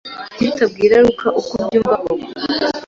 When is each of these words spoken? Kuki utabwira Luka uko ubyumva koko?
Kuki 0.35 0.43
utabwira 0.51 0.95
Luka 1.05 1.27
uko 1.39 1.53
ubyumva 1.61 1.95
koko? 2.03 2.27